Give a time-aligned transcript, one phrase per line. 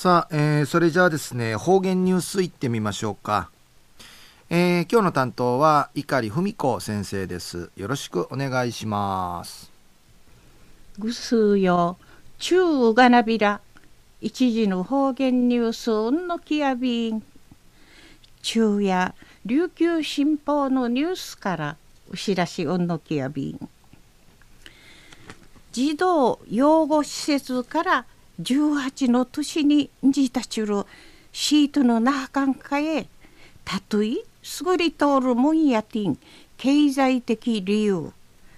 [0.00, 3.50] さあ、えー、それじゃあですね、方言ニュースいってみましょうか。
[4.48, 7.72] えー、今日の担当は碇文子先生です。
[7.74, 9.72] よろしくお願いします。
[11.00, 11.96] ぐすよ、
[12.38, 13.60] 中がなびら、
[14.20, 17.20] 一時の方言ニュースうんのきやびん。
[18.42, 21.76] 中や琉球新報のニュースから
[22.12, 23.68] お知らしうんのきやびん。
[25.72, 28.06] 児童養護施設から
[28.40, 30.84] 18の年にじたちる
[31.32, 33.06] シートの中間かへ
[33.64, 36.18] たとえすぐり通るもんやてん。
[36.58, 38.12] 経済的理由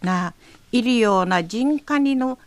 [0.00, 0.34] な
[0.72, 2.38] いるような人家にの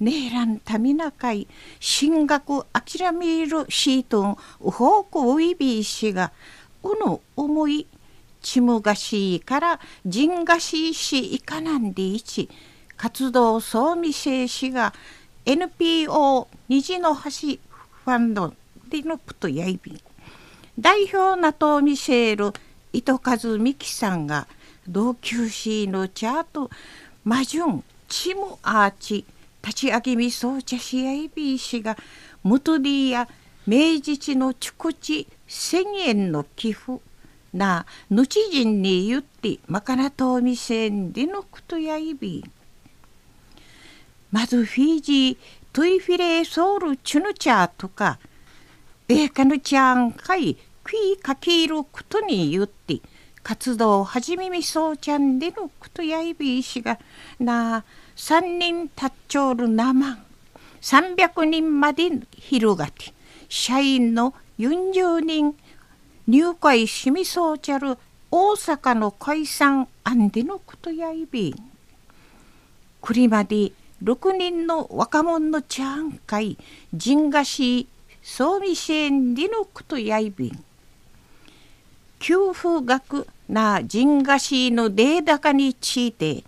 [0.00, 1.46] ねえらんたみなかい
[1.80, 6.32] 進学諦めるシートンうほうくういびいしが
[6.82, 7.86] うぬ思い
[8.40, 12.48] ちむがしいから人がしいしいかなんでいち
[12.96, 14.92] 活動総未静止が
[15.50, 18.52] NPO 虹の橋ファンド
[18.90, 20.00] でのプトヤイビン
[20.78, 22.52] 代表ナトーミシェール
[22.92, 24.46] 糸数美希さんが
[24.86, 26.68] 同級生のチャート
[27.24, 29.24] マジュンチムアーチ
[29.62, 31.96] 立ち上げみそうちゃしやいびいしが
[32.42, 33.26] ムトディや
[33.66, 37.00] 明治地のチクチ千円の寄付
[37.54, 42.40] なぬち人に言ってまかなとみせんでのくとやいび。
[42.40, 42.57] ん
[44.30, 45.36] まずフィジー
[45.72, 48.18] トイフィレーソウルチュヌチャーとか
[49.06, 53.00] ベーカヌチャンかいクイかけることに言って
[53.42, 56.98] 活動を始めみそうちゃんでのことやいびいしが
[57.38, 57.84] な
[58.16, 60.24] 三人たっちょるなまん
[60.80, 63.12] 300人まで広がって
[63.48, 65.54] 社員の40人
[66.26, 67.96] 入会しみそうちゃる
[68.30, 71.54] 大阪の解散案でのことやいびん。
[73.00, 73.72] くりまで
[74.02, 76.56] 6人の若者のちゃんかい
[76.92, 77.88] 人がし
[78.22, 80.64] そうみせんりのくとやいびん。
[82.18, 86.44] 給付額な人がしのデータ化について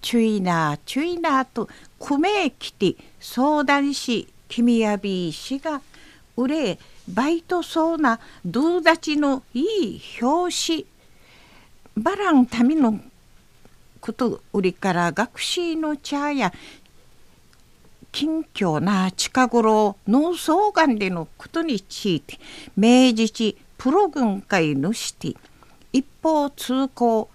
[0.00, 1.68] ちゅいなちゅいなと
[1.98, 5.80] くめきて相談し君やびしが
[6.36, 6.78] うれ
[7.08, 10.86] バイトそうなどうだちのいい表紙
[11.96, 13.00] バランための
[14.02, 16.52] こと売りから学習の茶や
[18.10, 22.38] 近況な近頃農村がんでのことについて
[22.76, 25.34] 明治地プロ軍会のして
[25.92, 27.30] 一方通行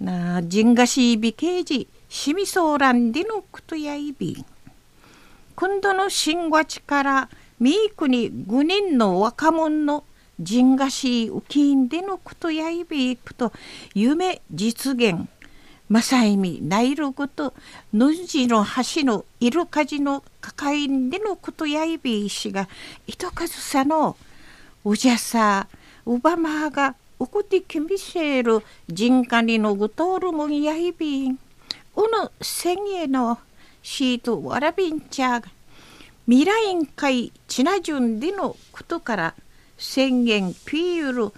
[0.00, 4.44] な人がし美刑事しみそうらんでのことやいび
[5.56, 10.04] 今度の新和地から三国5人の若者の
[10.38, 13.52] 人がし浮きんでのことやいびいくと
[13.94, 15.28] 夢実現。
[16.00, 17.52] 正意味内ロゴと
[17.92, 22.68] ぬじの橋のイルカジの抱えんでのことやいびいしが
[23.06, 24.16] 糸数さの
[24.84, 25.66] おじゃさ
[26.06, 31.38] うばまがおこてきみせる人家にのぐとおるもんやいびん。
[31.94, 33.38] うぬせんえの
[33.82, 35.48] シートわらびんちゃが
[36.26, 39.34] 未来んかいちなじゅんでのことから
[39.76, 41.32] 宣言ピール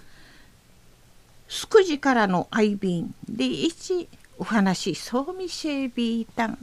[1.47, 3.13] すくじからのあいびん。
[3.27, 4.07] で一
[4.37, 6.57] お話そうみせびたん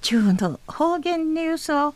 [0.00, 1.94] 中の方言ニュースを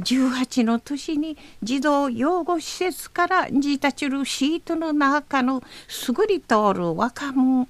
[0.00, 7.68] 18の年に児童養護施設からじたちるシートの中のすぐり通る若者。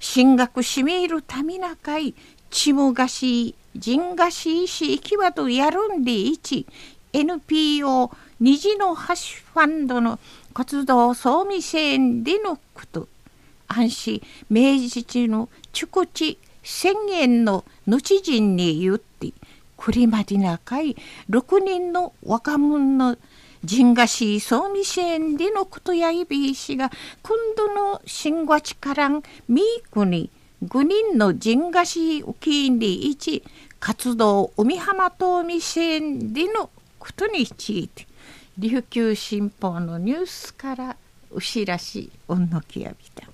[0.00, 2.14] 進学しめるためなかい
[2.50, 6.66] ちむがし人がしいし行きわとやるんでいち。
[7.12, 10.18] NPO 虹の橋ファンドの
[10.52, 13.08] 活動総味せんでのこと。
[13.74, 19.32] 安市明治地の筑地宣言の後人に言って
[19.76, 20.96] クリマディナ会
[21.28, 23.16] 6人の若者の
[23.64, 26.90] 人がし総味線でのことやいびいしが
[27.22, 30.30] 今度の新和地からんミークに
[30.64, 33.42] 5人の人がし浮きんで一
[33.80, 38.06] 活動海浜島未線でのことについて
[38.56, 40.96] 琉球新報のニュースから
[41.30, 43.33] お知らしおんのきやびた。